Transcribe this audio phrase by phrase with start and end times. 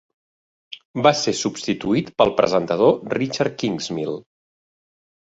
[1.07, 4.21] Va ser substituït pel presentador Richard Kingsmill.